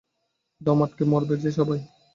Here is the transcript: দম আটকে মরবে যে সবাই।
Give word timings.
দম 0.61 0.79
আটকে 0.83 1.03
মরবে 1.05 1.35
যে 1.43 1.51
সবাই। 1.57 1.79